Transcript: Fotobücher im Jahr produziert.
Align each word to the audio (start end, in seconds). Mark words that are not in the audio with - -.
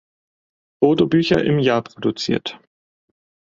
Fotobücher 0.83 1.43
im 1.45 1.59
Jahr 1.59 1.83
produziert. 1.83 2.59